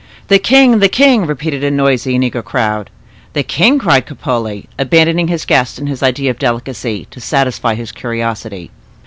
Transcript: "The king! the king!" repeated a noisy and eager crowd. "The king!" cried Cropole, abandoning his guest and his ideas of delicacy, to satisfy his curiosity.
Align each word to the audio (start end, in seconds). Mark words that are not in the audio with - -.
"The 0.29 0.39
king! 0.39 0.79
the 0.79 0.89
king!" 0.89 1.27
repeated 1.27 1.63
a 1.63 1.69
noisy 1.69 2.15
and 2.15 2.23
eager 2.23 2.41
crowd. 2.41 2.89
"The 3.33 3.43
king!" 3.43 3.77
cried 3.77 4.07
Cropole, 4.07 4.65
abandoning 4.79 5.27
his 5.27 5.45
guest 5.45 5.77
and 5.77 5.87
his 5.87 6.01
ideas 6.01 6.31
of 6.33 6.39
delicacy, 6.39 7.05
to 7.11 7.21
satisfy 7.21 7.75
his 7.75 7.91
curiosity. 7.91 8.71